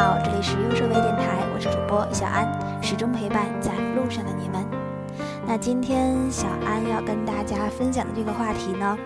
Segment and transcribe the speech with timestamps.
[0.00, 2.48] 好，这里是优设微电台，我是主播小安，
[2.82, 4.66] 始终陪伴在路上的你们。
[5.46, 8.96] 那今天小安要跟大家分享的这个话题呢，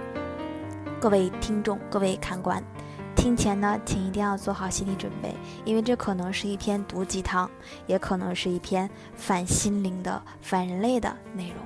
[1.01, 2.62] 各位听众、各位看官，
[3.16, 5.34] 听前呢，请一定要做好心理准备，
[5.65, 7.51] 因为这可能是一篇毒鸡汤，
[7.88, 11.56] 也可能是一篇反心灵的、反人类的内容。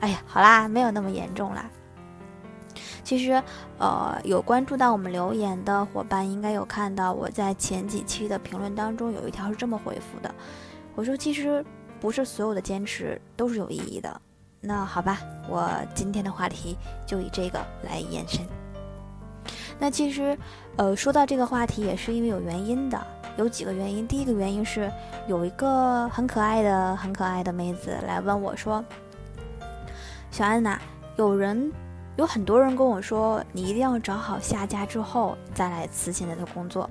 [0.00, 1.64] 哎呀，好啦，没有那么严重啦。
[3.08, 3.42] 其实，
[3.78, 10.30] 呃，有关注到我们留言的伙伴，应该有看到我在前几期的评论当中有一条是这么回复的：
[10.94, 11.64] 我说，其实
[11.98, 14.20] 不是所有的坚持都是有意义的。
[14.60, 16.76] 那好吧，我今天的话题
[17.06, 18.44] 就以这个来延伸。
[19.78, 20.36] 那其实，
[20.76, 23.06] 呃，说到这个话题也是因为有原因的，
[23.38, 24.06] 有几个原因。
[24.06, 24.92] 第一个原因是
[25.26, 28.84] 有一个很可爱的、很可爱的妹子来问我说
[30.30, 30.78] ：“小安娜，
[31.16, 31.72] 有人。”
[32.18, 36.90] 有很多人跟我说，你一定要找好下家之后再来辞现在的工作。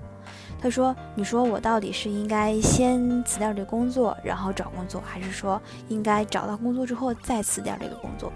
[0.62, 8.32] 他说：“你说我到底是应该先辞掉这工作，然后找工作，还是说应该找到工作之后再辞掉这个工作？”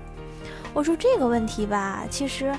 [0.76, 2.54] 我说这个问题吧，其实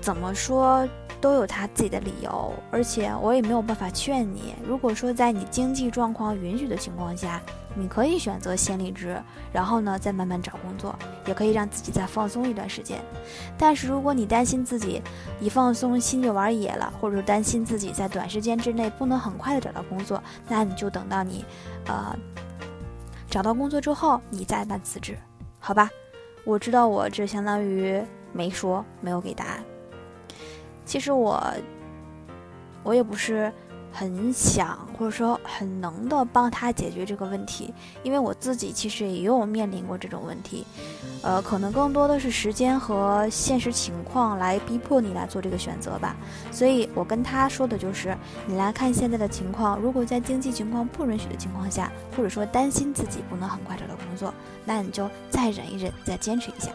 [0.00, 0.88] 怎么说
[1.20, 4.54] 都有他自己的理由，而且我也没有办法劝你。
[4.64, 7.40] 如果说在你经济状况允许的情况下，
[7.74, 9.20] 你可以选择先离职，
[9.52, 13.00] 然后呢再慢慢找工作，也可以让自己再放松一段时间。
[13.56, 15.02] 但是如果你担心自己
[15.40, 21.44] 一放松心就玩野了，或者担心自己在短时间之内不能很快的找到工作，那你就等到你，
[21.86, 22.16] 呃，
[23.28, 25.16] 找到工作之后你再办辞职，
[25.58, 25.90] 好吧？
[26.44, 29.64] 我知道我这相当于没说，没有给答案。
[30.88, 31.40] 其实我，
[32.82, 33.52] 我也不是。
[33.90, 37.72] 很想或者说很能的帮他解决这个问题，
[38.02, 40.64] 因为我自己其实也有面临过这种问题，
[41.22, 46.14] 呃，可能更多的是时间和现实情况来逼迫你来做这个选择吧。
[46.52, 48.16] 所以我跟他说的就是，
[48.46, 54.32] 你来看现在的情况，如果在经济情况不允许的情况下，或者说担心自己不能很快找到工作，
[54.66, 56.70] 那你就再忍一忍，再坚持一下。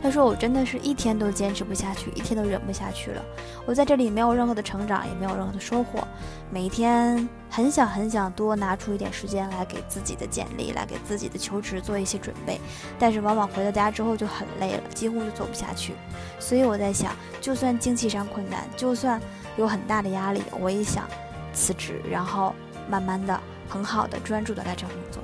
[0.00, 3.22] 他说：“我真的是一天都坚持不下去，一天都忍不下去了。
[3.66, 6.06] 我在这里没有任何的成长，也没有任何的收获。
[6.50, 12.60] 每一天很想很想多拿出一点时间来给自己的简历，来给自己的求职做一些准备，
[12.98, 15.94] 但是往往回到家之后就很累了，几乎就做不下去。
[16.38, 19.20] 所以我在想，就算经济上困难，就算
[19.56, 21.08] 有很大的压力，我也想
[21.52, 22.54] 辞职，然后
[22.88, 23.38] 慢慢的、
[23.68, 25.20] 很好的、专注的来找工作。”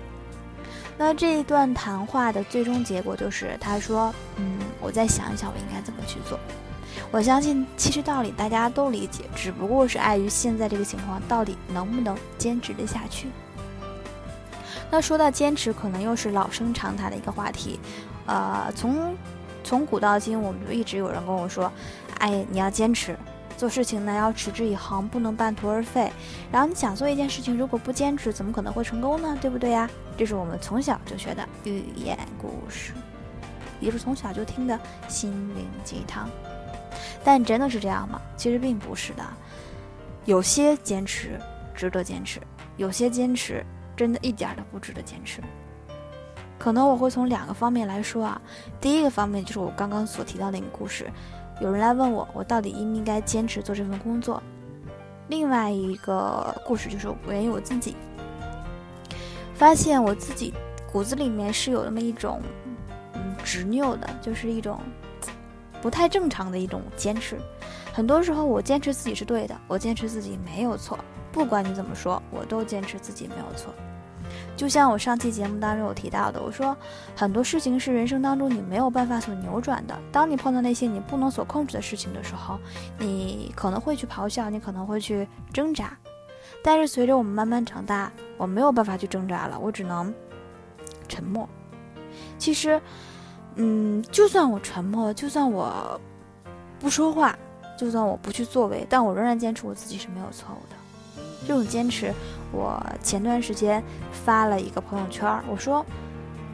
[0.96, 6.38] 那这一段谈话的最终结果就是，他说：“嗯，我再想一想，我应该怎么去做。”
[7.10, 13.28] 我相信，其实道理大家都理解，只不过是碍于现在这个情况，到底能不能坚持得下去。
[14.90, 17.80] 那说到坚持，可能又是老生常谈的一个话题。
[18.26, 19.16] 呃，从
[19.64, 21.70] 从古到今，我们就一直有人跟我说
[22.20, 23.18] ：“哎，你要坚持。”
[23.64, 26.12] 做事情呢要持之以恒，不能半途而废。
[26.52, 29.38] 然后你想做一件事情，如果不坚持，怎么可能会成功呢？
[29.40, 29.88] 对不对呀？
[30.18, 32.92] 这是我们从小就学的寓言故事，
[33.80, 36.28] 也是从小就听的心灵鸡汤。
[37.24, 38.20] 但真的是这样吗？
[38.36, 39.24] 其实并不是的。
[40.26, 41.40] 有些坚持
[41.74, 42.42] 值得坚持，
[42.76, 43.64] 有些坚持
[43.96, 45.40] 真的一点都不值得坚持。
[46.58, 48.38] 可能我会从两个方面来说啊。
[48.78, 51.10] 第一个方面就是我刚刚所提到那个故事。
[51.64, 54.42] 有人来问我，我到底应不应该坚持做这份工作？
[55.28, 57.96] 另外一个故事就是源于我自己，
[59.54, 60.52] 发现我自己
[60.92, 62.42] 骨子里面是有那么一种，
[63.14, 64.78] 嗯，执拗的，就是一种
[65.80, 67.38] 不太正常的一种坚持。
[67.94, 70.98] 很多时候，我坚持自己是对的，我坚持自己没有错，
[71.32, 73.72] 不管你怎么说，我都坚持自己没有错。
[74.56, 76.76] 就像我上期节目当中有提到的，我说
[77.16, 79.98] 很多事情是人生当中你没有办法所扭转的。
[80.12, 82.58] 当你碰到那些你不能所控制的事情的时候，
[82.98, 85.96] 你可能会去咆哮，你可能会去挣扎。
[86.62, 90.12] 但是随着我们慢慢长大，我没有办法去挣扎了，我只能
[91.08, 91.48] 沉默。
[92.38, 92.80] 其实，
[93.56, 96.00] 嗯，就算我沉默，就算我
[96.78, 97.36] 不说话，
[97.76, 100.76] 就算我不去作为，但我仍然坚持我自己是没有错误的。
[101.46, 102.12] 这种坚持，
[102.54, 105.84] 我前段时间发了一个朋友圈，我说，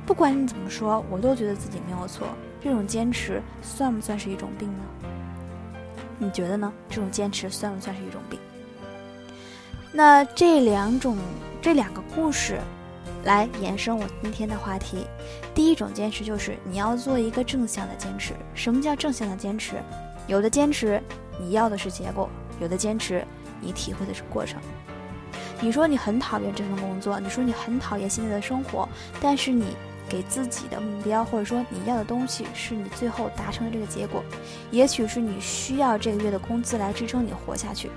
[0.07, 2.27] 不管你怎么说，我都觉得自己没有错。
[2.63, 4.85] 这种坚持算不算是一种病呢？
[6.19, 6.73] 你觉得呢？
[6.89, 8.39] 这种坚持算不算是一种病？
[9.93, 11.17] 那这两种
[11.61, 12.59] 这两个故事，
[13.25, 15.07] 来延伸我今天的话题。
[15.55, 18.35] 第一种坚持就是你要做一个正向的坚持。
[18.55, 19.77] 什么叫正向的坚持？
[20.27, 21.03] 有的坚持
[21.41, 22.29] 你要的是结果，
[22.61, 23.25] 有的坚持
[23.61, 24.61] 你体会的是过程。
[25.61, 28.89] 你说你很讨厌这份工作，你说你很讨厌现在的生活，
[29.21, 29.77] 但是你
[30.09, 34.25] 给自己的目标，或者说你要的东西，是你最后达成的这个结果。
[34.71, 37.91] 也许是你需要这个月的工资来支撑你活下去，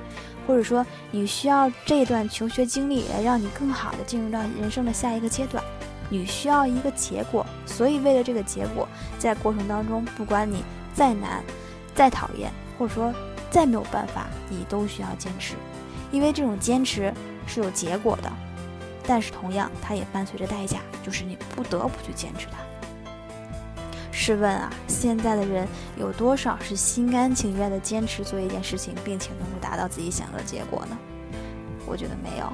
[0.46, 5.64] 或者说你需要这段求学经历来让你更好的进入到人生的下一个阶段。
[6.10, 8.88] 你需要一个结果，所以为了这个结果，
[9.18, 10.64] 在过程当中，不管你
[10.94, 11.42] 再难、
[11.96, 13.12] 再讨厌，或者说
[13.50, 15.56] 再没有办法，你都需要坚持，
[16.12, 17.12] 因为这种坚持
[17.48, 18.32] 是有结果的。
[19.06, 22.58] 但是同样，它也伴随着代价，就是你不得不去坚持它。
[24.12, 25.68] 试问啊，现在的人
[25.98, 30.98] 有多少是心甘情愿的坚持做一件事情，并且能够达到自己想要的结果呢？
[31.86, 32.52] 我觉得没有。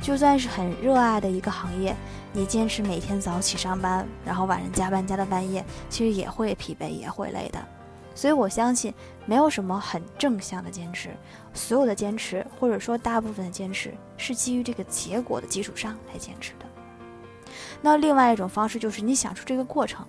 [0.00, 1.96] 就算是很热爱的一个行业，
[2.32, 7.58] 你坚持每天早起上班，然后晚上加班加到半夜，其实也会疲惫，也会累的。
[8.14, 8.92] 所以我相信，
[9.26, 11.10] 没有什么很正向的坚持，
[11.54, 16.66] 所有的坚持，或者说大部分的坚持，是基于这个结果的基础上来坚持的。
[17.80, 20.06] 那另外一种方式就是你享受这个过程。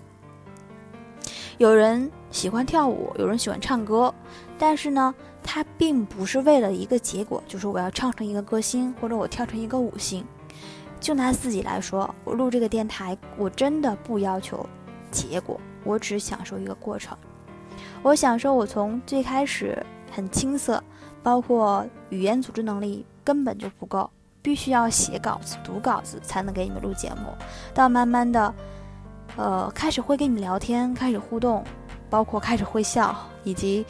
[1.58, 4.12] 有人喜欢跳舞，有人喜欢唱歌，
[4.58, 10.24] 但是呢，他并不是为了一个结果，就是我要唱成一个歌星，或者我跳成一个舞星。
[11.00, 14.66] 就拿自己来说，我录这个电台，我真的不要求
[15.10, 17.16] 结果，我只享受一个过程。
[18.04, 20.84] 我想说我从最开始很青涩，
[21.22, 24.10] 包括语言组织能力根本就不够，
[24.42, 27.32] 必须要写稿子、读稿子才能给你们录节目，
[27.72, 28.54] 到慢慢的。
[29.36, 31.64] 呃，开始会跟你们聊天，开始互动，
[32.10, 33.86] 包括开始会笑，以及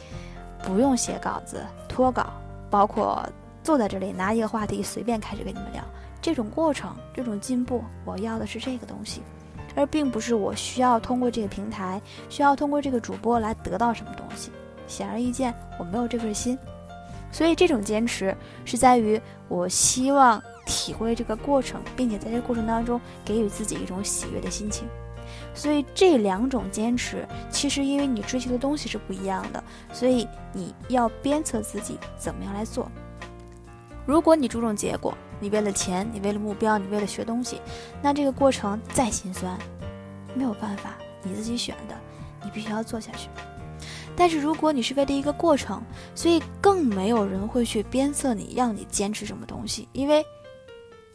[0.63, 2.27] 不用写稿子脱稿，
[2.69, 3.21] 包括
[3.61, 5.83] 坐在这里拿一个话题随便开始跟你们聊，
[6.21, 9.21] 这种过程，这种进步，我要的是这个东西，
[9.75, 14.51] 而并不是我需要通过这个平台，需要通过这个主播来得到什么东西。
[14.87, 16.57] 显而易见，我没有这份心，
[17.31, 24.87] 所以这种坚持是在于我希望体会这个过程，并且在这个过程当中给予自己一种喜悦的心情。
[25.55, 32.89] 所以这两种坚持，其实因为你追求的东西是不一样的，所以你要鞭策自己怎么样来做。
[34.05, 37.61] 如果你注重结果，你为了钱，你为了目标，你为了学东西，
[38.01, 39.57] 那这个过程再心酸，
[40.33, 41.95] 没有办法，你自己选的，
[42.43, 43.29] 你必须要做下去。
[44.15, 45.81] 但是如果你是为了一个过程，
[46.13, 50.25] 所以更没有人会去鞭策你，让你坚持什么东西，因为。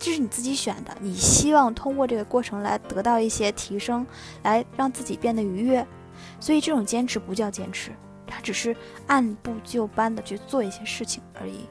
[0.02, 4.06] 这是你自己选的，你希望通过这个过程来得到一些提升，
[4.42, 5.86] 来让自己变得愉悦，
[6.40, 7.90] 所以这种坚持不叫坚持，
[8.26, 8.74] 它只是
[9.08, 11.66] 按部就班的去做一些事情而已。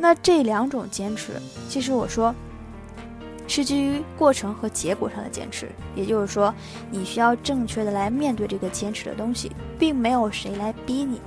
[0.00, 1.34] 那这两种坚持，
[1.68, 2.34] 其实我说
[3.46, 6.54] 是基于过程和结果上的坚持，也就是说，
[6.90, 11.20] 你需要正确的来面对这个坚持的东西，并没有谁来逼你。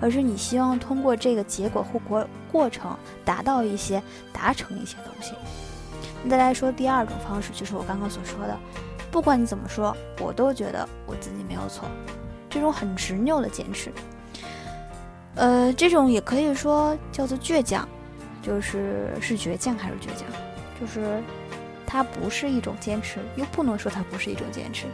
[0.00, 5.34] 而是你希望通过这个结果或过过程达到一些、达成一些东西。
[6.28, 8.56] 再来说第二种方式，就是我刚刚所说的，
[9.10, 11.88] 不管你怎么说，我都觉得我自己没有错。
[12.48, 13.90] 这种很执拗的坚持，
[15.36, 17.88] 呃，这种也可以说叫做倔强，
[18.42, 20.26] 就是是倔强还是倔强？
[20.80, 21.22] 就是
[21.86, 24.86] 它不是一种坚持，又不能说它不是一种坚持。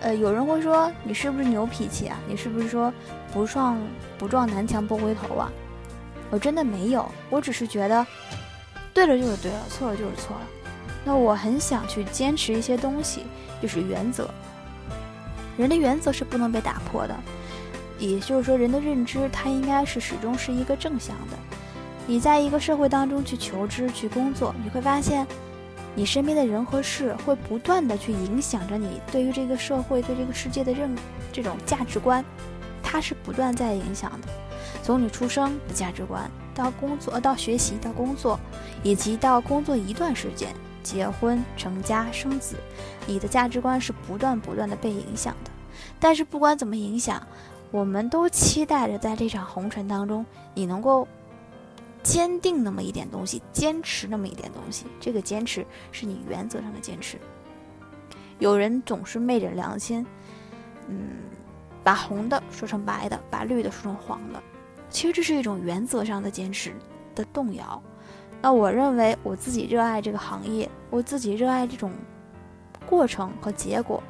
[0.00, 2.18] 呃，有人会说你是不是牛脾气啊？
[2.28, 2.92] 你是不是说
[3.32, 3.78] 不撞
[4.18, 5.50] 不撞南墙不回头啊？
[6.30, 8.06] 我真的没有，我只是觉得
[8.92, 10.42] 对了就是对了，错了就是错了。
[11.04, 13.24] 那我很想去坚持一些东西，
[13.62, 14.28] 就是原则。
[15.56, 17.16] 人的原则是不能被打破的，
[17.98, 21.36] 也就是说，人的认知它应该是始终是一个正向的。
[22.06, 25.26] 你在一个社会当中去求知、去工作，你会发现。
[25.96, 30.92] 你身边的人和事会不断的去影响着你对于这个社会、对这个世界的认
[31.32, 32.24] 这种价值观，
[32.82, 34.26] 它是不断在影响的。
[34.82, 38.40] 从你出生的价值观到工作、到学习、到工作，
[38.82, 42.56] 以及到工作一段时间结婚、成家、生子，
[43.06, 45.50] 你的价值观是不断不断的被影响的。
[46.00, 47.24] 但是不管怎么影响，
[47.70, 51.06] 我们都期待着在这场红尘当中，你能够。
[52.04, 57.18] 坚定那么一点东西，坚持那么一点东西，这个坚持是你原则上的坚持。
[58.38, 60.06] 有人总是昧着良心，
[60.86, 60.98] 嗯，
[61.82, 64.42] 把红的说成白的，把绿的说成黄的，
[64.90, 66.74] 其实这是一种原则上的坚持
[67.14, 67.82] 的动摇。
[68.42, 71.90] 那我认为我自己热爱这个行业，我自己热爱这种
[72.84, 74.02] 过程和结果，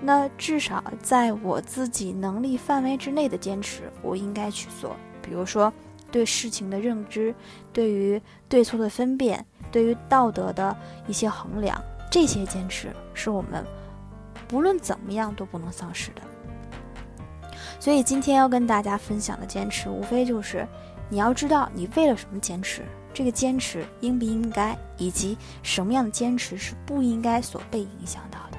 [0.00, 4.96] 那至少在我自己能力范围之内的坚持，我应该去做。
[5.20, 5.70] 比如说。
[6.12, 7.34] 对事情的认知，
[7.72, 10.76] 对于对错的分辨，对于道德的
[11.08, 13.64] 一些衡量，这些坚持是我们
[14.46, 16.22] 不论怎么样都不能丧失的。
[17.80, 20.64] 所以今天要跟大家分享的坚持，无非就是
[21.08, 28.58] 你要知道你为了什么坚持，这个坚持应不应该，以及什么样的坚持是不应该所被影响到的。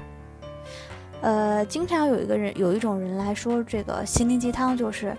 [1.22, 5.16] 呃，经常有一个人，有一种人来说，这个心灵鸡汤就是，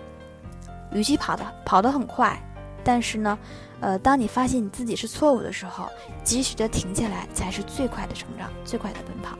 [0.96, 2.40] 与其跑的跑得很快，
[2.82, 3.38] 但是呢，
[3.80, 5.86] 呃，当你发现你自己是错误的时候，
[6.24, 9.36] 及时的停下来，才是最快的成长，最快的奔跑。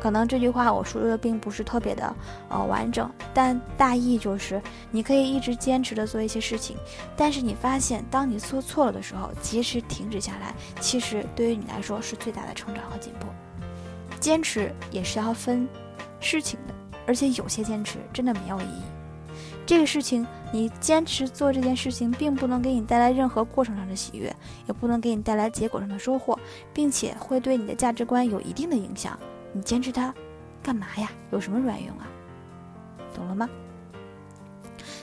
[0.00, 2.14] 可能这句话我说的并不是特别的
[2.48, 6.76] 呃完整，但大意就是你可以一直坚持的做一些事情，
[7.16, 13.26] 但是你发现当你做错了的时候，及时停止下来，其实对于你来说是最大的成长和进步。
[14.18, 15.68] 坚持也是要分
[16.18, 16.74] 事情的，
[17.06, 18.82] 而且有些坚持真的没有意义。
[19.68, 24.34] 这个事情你坚持做这件事情，并不能给你带来任何过程上的喜悦，
[24.66, 26.38] 也不能给你带来结果上的收获，
[26.72, 29.18] 并且会对你的价值观有一定的影响。
[29.52, 30.14] 你坚持它，
[30.62, 31.10] 干嘛呀？
[31.32, 32.08] 有什么卵用啊？
[33.14, 33.46] 懂了吗？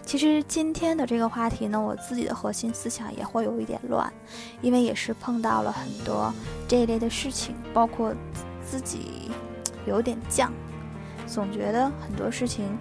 [0.03, 4.11] 其实今天的这个话题呢，我自己的核心思想也会有一点乱，
[4.63, 6.33] 因为也是碰到了很多
[6.67, 8.11] 这一类的事情，包括
[8.65, 9.29] 自己
[9.85, 10.49] 有点犟，
[11.27, 12.75] 总觉得很多事情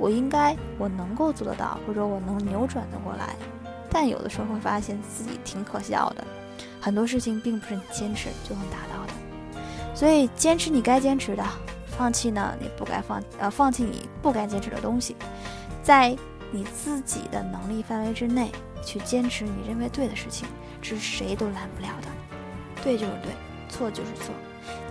[0.00, 3.36] 我应该我能够做得到，或者我能扭转得过来，
[3.90, 6.24] 但有的时候会发现自己挺可笑的，
[6.80, 9.12] 很多事情并不是你坚持就能达到的。
[9.94, 11.44] 所以，坚持你该坚持的，
[11.86, 15.14] 放弃呢你不该放呃放弃你不该坚持的东西，
[15.82, 16.16] 在
[16.50, 18.50] 你自己的能力范围之内
[18.82, 20.48] 去坚持你认为对的事情，
[20.80, 22.08] 这是谁都拦不了的。
[22.82, 23.32] 对就是对，
[23.68, 24.34] 错就是错，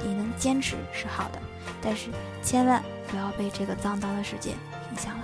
[0.04, 1.40] 你能坚持是好的，
[1.82, 2.10] 但是
[2.44, 4.52] 千万不要被这个脏脏的世界
[4.92, 5.24] 影响了。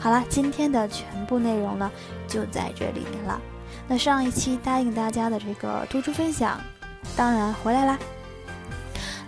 [0.00, 1.90] 好了，今天的全部内容呢
[2.26, 3.40] 就在这里面了。
[3.86, 6.60] 那上一期答应大家的这个突出分享，
[7.16, 7.98] 当然回来啦。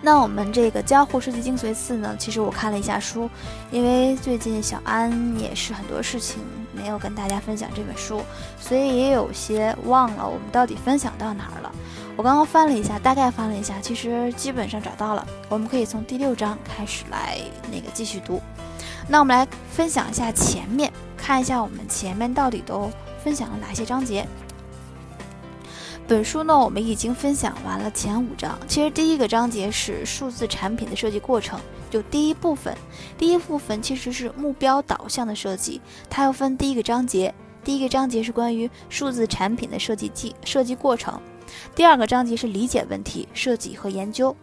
[0.03, 2.15] 那我们这个交互设计精髓四呢？
[2.17, 3.29] 其实我看了一下书，
[3.69, 6.39] 因为最近小安也是很多事情
[6.73, 8.21] 没有跟大家分享这本书，
[8.59, 11.71] 所以也有些忘了我们到底分享到哪儿了。
[12.15, 15.27] 我刚刚翻了一下，大概翻了一下，其实基本上找到了。
[15.49, 17.37] 我们可以从第六章开始来
[17.71, 18.41] 那个继续读。
[19.07, 22.89] 那我们来分享一下前面，看一下我们前面到底都
[23.23, 24.27] 分享了哪些章节。
[26.07, 28.57] 本书呢，我们已经分享完了前五章。
[28.67, 32.75] 其实第一个章节是数字产品的设计过程，就第一部分。
[33.17, 35.79] 第一部分其实是目标导向的设计，
[36.09, 37.33] 它要分第一个章节。
[37.63, 41.17] 第一个章节是关于数字产品的设计计设计过程。
[41.75, 44.35] 第二个章节是理解问题、设计和研究。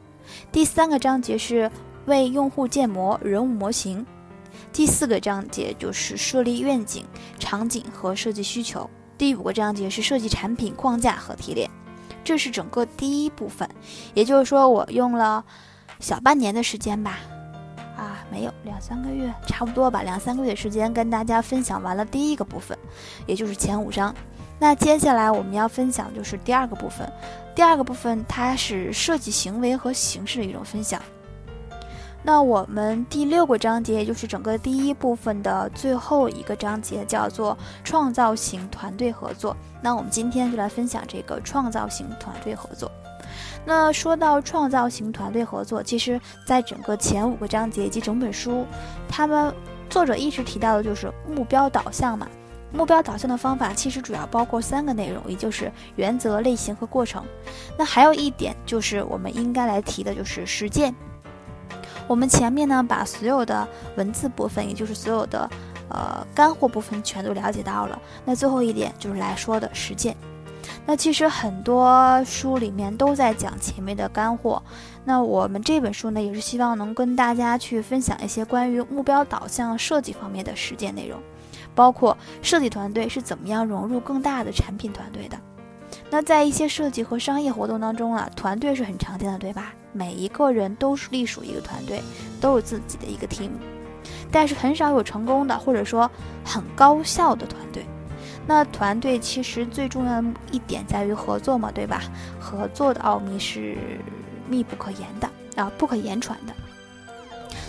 [0.52, 1.70] 第三个章节是
[2.06, 4.06] 为用户建模、人物模型。
[4.78, 7.04] 第四个章节就是设立愿景、
[7.40, 8.88] 场景和设计需求。
[9.18, 11.68] 第五个章节是设计产品框架和提炼，
[12.22, 13.68] 这是整个第一部分。
[14.14, 15.44] 也就是说，我用了
[15.98, 17.18] 小半年的时间吧，
[17.96, 22.78] 啊，没有两三个月，差不多吧，两三个月时间跟大家分享完了第一个部分，
[23.26, 24.14] 也就是前五章。
[24.60, 27.12] 那接下来我们要分享就是第二个部分，
[27.52, 31.02] 第二个部分它是设计行为和形式的一种分享。
[32.22, 39.56] 那我们第六个章节，也就是整个第一部分的最后一个章节，叫做创造型团队合作。
[39.80, 42.90] 那我们今天就来分享这个创造型团队合作。
[43.64, 48.66] 那说到创造型团队合作，其实在整个前五个章节以及整本书，
[49.08, 49.54] 他们
[49.88, 52.28] 作者一直提到的就是目标导向嘛。
[52.70, 57.24] 目标导向的方法其实主要包括三个内容，也就是原则、类型和过程。
[57.78, 60.94] 那还有一点就是我们应该来提的，就是实践。
[62.08, 65.48] 我们前面呢，把所有的文字部分，也就是所有的
[65.90, 68.00] 呃干货部分，全都了解到了。
[68.24, 70.16] 那最后一点就是来说的实践。
[70.84, 74.62] 那其实很多书里面都在讲前面的干货。
[75.04, 81.20] 那我们这本书呢，也是希望能跟大家去分享一些关于目标导向设计方面的实践内容，
[81.74, 85.38] 包括设计团队是怎么样融入更大的产品团队的。
[86.10, 89.74] 那在一些设计和商业活动当中啊，团队是很常见的，对吧？
[89.92, 92.02] 每一个人都是隶属一个团队，
[92.40, 93.50] 都有自己的一个 team，
[94.30, 96.10] 但是很少有成功的或者说
[96.44, 97.84] 很高效的团队。
[98.46, 102.02] 那团队其实最重要的一点在于合作嘛，对吧？
[102.38, 103.76] 合作的奥秘是
[104.48, 106.52] 密不可言的啊，不可言传的。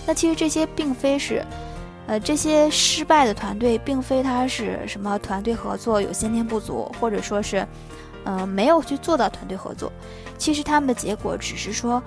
[0.06, 1.44] 那其实这些并非是，
[2.08, 7.66] 呃，这些失败的团队并非他是什么团队合作有先天不足，或者说是。
[8.30, 9.92] 嗯，没有去做到团队合作，
[10.38, 12.02] 其实他们的结果只是说，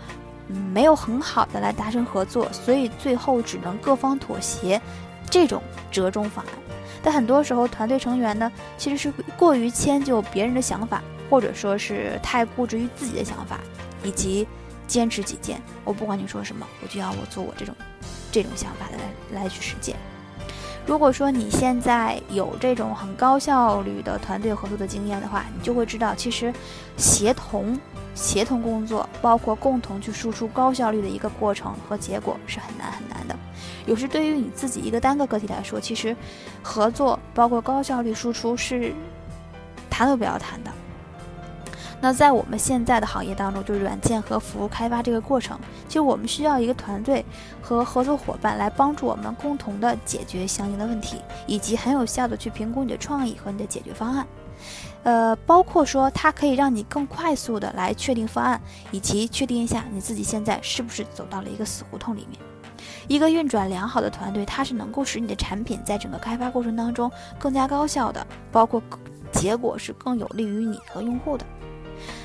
[0.46, 4.80] 嗯，没有很好的来达成合作，所以最后只能各方妥协，
[5.28, 5.60] 这种
[5.90, 6.54] 折中方案。
[7.02, 13.58] 但很多时候，团队成员呢，其实是过于迁就别人的想法，或者说是太固执于自己的想法，
[14.04, 14.46] 以及
[14.86, 15.60] 坚持己见。
[15.82, 17.74] 我不管你说什么，我就要我做我这种
[18.30, 18.96] 这种想法的
[19.32, 19.96] 来来去实践。
[20.84, 26.52] 如果说你现在有这种很高效率的团队合作的经验的话，你就会知道，其实
[26.96, 27.78] 协同、
[28.14, 33.36] 协同工作，包括共同去输出高效率的一个过程和结果是很难很难的。
[33.86, 36.16] 有时对于你自己一个单个个体来说，其实
[36.62, 38.92] 合作包括高效率输出是
[39.88, 40.70] 谈都不要谈的。
[42.02, 45.56] 那在我们现在的行业当中，就是软件和服务开发这个过程，
[45.86, 47.24] 其实我们需要一个团队
[47.62, 54.26] 和合作伙伴来帮助我们共同的解决相应的问题，以及很有效的去评估你的创意和你的解决方案。
[55.04, 62.40] 呃，包括说它可以让你更快速的来确定方案，以及确定一下你自己现在是不是走到了一个死胡同里面。
[63.06, 68.82] 一个运转良好的团队，它是能够使你的产品在整个开发过程当中更加高效的，包括
[69.30, 71.46] 结果是更有利于你和用户的。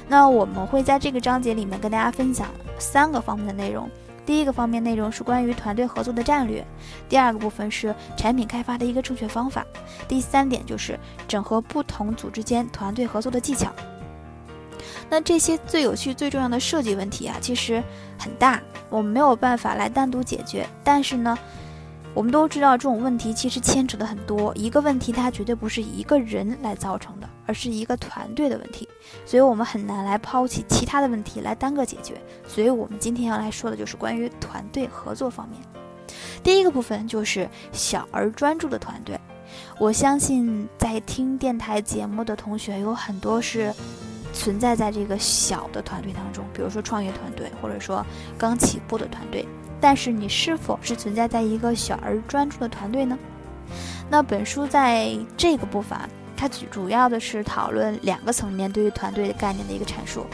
[0.08, 2.48] 那我们会在这个章节里面跟大家分享
[2.80, 3.90] 三个方面的内容。
[4.26, 6.66] 第一个方面内容是关于团队合作的战略，
[7.08, 9.66] 第二个部分是产品开发的一个正确方法，
[10.08, 13.72] 第三点就是整合不同组之间团队合作的技巧。
[15.10, 17.82] 那这些最有趣、最重要的设计问题啊，其实
[18.18, 21.38] 很大，我们没有办法来单独解决，但是呢。
[22.18, 28.90] 我们都知道这种问题其实牵扯的很多，一个问题它绝对不是一个人来造成的，而是一个团队的问题，
[29.24, 32.20] 所以我们很难来抛弃其他的问题来单个解决。
[32.48, 35.62] 所以我们今天要来说的就是关于团队合作方面。
[36.42, 39.16] 第一个部分就是小而专注的团队。
[39.78, 43.72] 我相信在听电台节目的同学有很多是
[44.34, 48.04] 存在在这个小的团队当中，比如说创业团队，或者说
[48.40, 49.48] 刚起步的团队。
[49.80, 53.18] 但是你是否是存在在一个小而专注的团队呢？
[54.10, 55.98] 那本书在这个部分，
[56.36, 60.26] 它主主要的是讨论两个层面对于团队的概念的一个阐述。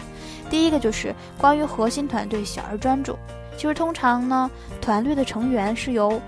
[0.50, 3.18] 第一个就是关于核心团队小而专注，
[3.58, 6.22] 其实通常呢，团队的成员是由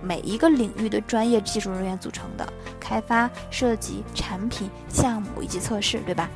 [0.00, 2.48] 每一个领域的专业技术人员组成的，
[2.80, 6.30] 开发、设计、产品、项目以及测试，对吧？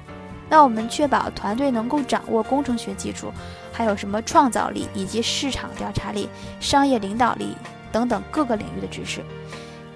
[0.50, 3.32] 那我们确保团队能够掌握工程学基础，
[3.80, 6.28] 还有什么创造力以及市场调查力、
[6.60, 7.56] 商业领导力
[7.90, 9.24] 等等各个领域的知识。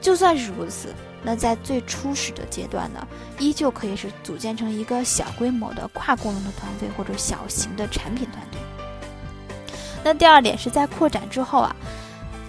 [0.00, 3.06] 就算是如此，那在最初始的阶段呢，
[3.38, 8.58] 依旧可以是组建成一个小规模的跨功能的团队或者小型的产品团队。
[10.02, 11.76] 那第二点是在扩展之后啊，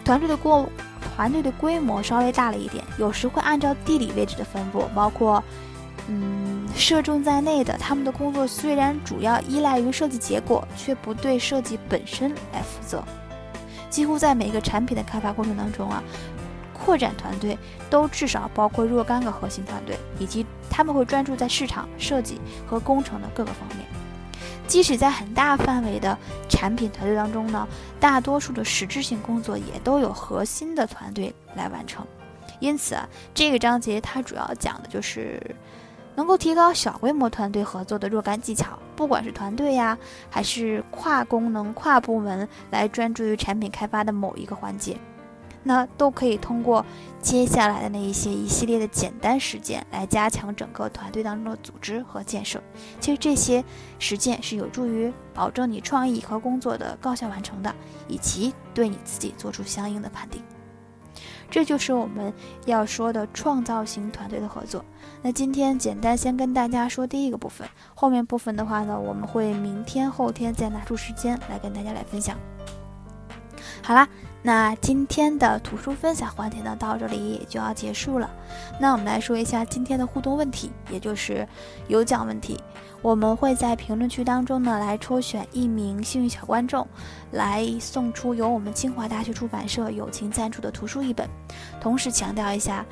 [0.06, 0.70] 团队的过
[1.02, 5.44] 团队的规模稍微大了一点，有时会按照地理位置的分布，包括。
[6.08, 13.04] 嗯，射中在内的他们的工作虽然主要依赖于设计结果，却不对设计本身来负责。
[13.90, 16.04] 几乎在每个产品的开发过程当中啊，
[16.74, 17.58] 扩展团队
[17.90, 23.80] 都至少包括若干个核心团队，以及他们会专注在市场设计和工程的各个方面。
[24.68, 26.16] 即使在很大范围的
[26.48, 27.68] 产品团队当中呢，
[28.00, 32.06] 大多数的实质性工作也都有核心的团队来完成。
[32.60, 35.42] 因此啊，这个章节它主要讲的就是。
[36.16, 39.98] 能够提高小规模团队合作的若干技巧，不管是团队呀，
[40.30, 44.98] 还是跨功能、跨部门来专注于产品开发的某一个环节，
[45.62, 46.86] 那都可以通过
[47.22, 52.62] 接下来的那一些一系列的简单实践来加强整个团队当中的组织和建设。
[53.00, 53.64] 其实这些
[54.00, 57.76] 实践是有助于保证你创意和工作的高效完成的，
[58.08, 60.42] 以及对你自己做出相应的判定。
[61.50, 62.34] 这就是我们
[62.66, 64.84] 要说的创造型团队的合作。
[65.22, 72.38] 那今天简单先跟大家说第一个部分，后面部分的话呢，我们会明天、后天再拿出时间来跟大家来分享。
[73.82, 74.08] 好啦，
[74.42, 78.30] 那今天的图书分享环节呢，到这里也就要结束了。
[78.80, 81.48] 那我们来说一下今天的互动问题，也就是
[81.88, 82.60] 有奖问题。
[83.06, 86.88] 我们会在评论区当中呢，来抽选一名幸运小观众，
[87.34, 91.30] 来送出由我们清华大学出版社友情赞助的图书一本。
[91.80, 92.84] 同时强调一下。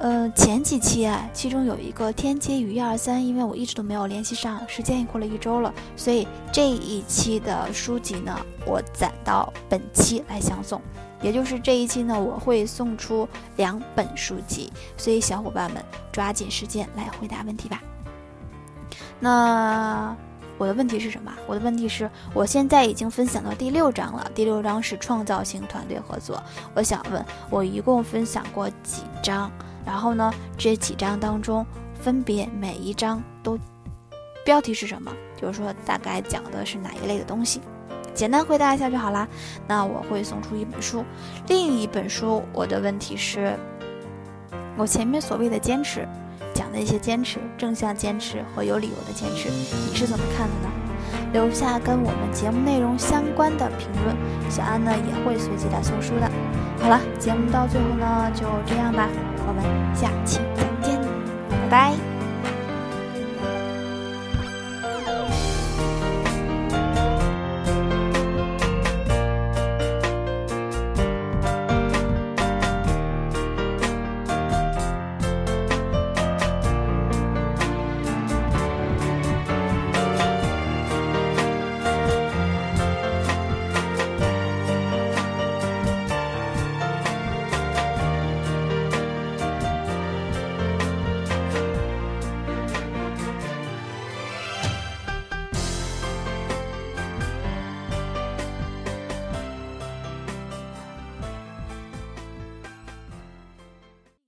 [0.00, 10.82] 呃，前几期啊，其中有一个天街与一二三，因为我一直都没有联系上，时间也过了一周了，所以这一期的书籍呢，我攒到本期来相送，
[11.22, 17.80] 也就是这一期呢，我会送出两本书籍，所以小伙伴们抓紧时间来回答问题吧。
[19.18, 20.14] 那
[20.58, 21.32] 我的问题是什么？
[21.46, 26.42] 我的问题是我现在已经分享到第六章了，第六章是创造性团队合作，
[26.74, 29.50] 我想问，我一共分享过几章？
[29.84, 33.58] 然后呢，这几章当中，分别每一章都
[34.44, 35.12] 标题是什么？
[35.40, 37.60] 就是说大概讲的是哪一类的东西？
[38.14, 39.28] 简单回答一下就好啦。
[39.68, 41.04] 那我会送出一本书，
[41.48, 43.54] 另一本书我的问题是，
[44.76, 46.08] 我前面所谓的坚持，
[46.78, 50.70] 那些坚持，正向坚持和有理由的坚持，你是怎么看的呢？
[51.32, 54.14] 留下跟我们节目内容相关的评论，
[54.50, 56.30] 小安呢也会随机来送书的。
[56.82, 59.08] 好了，节目到最后呢就这样吧，
[59.48, 59.64] 我们
[59.96, 61.00] 下期再见，
[61.48, 62.15] 拜拜。